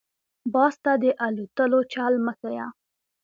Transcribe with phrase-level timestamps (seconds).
[0.53, 2.67] -باز ته دالوتلو چل مه ښیه.